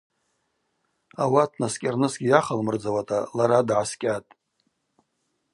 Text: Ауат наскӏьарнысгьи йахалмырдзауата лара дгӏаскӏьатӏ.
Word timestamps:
Ауат 1.23 1.51
наскӏьарнысгьи 1.59 2.29
йахалмырдзауата 2.31 3.17
лара 3.37 3.59
дгӏаскӏьатӏ. 3.67 4.31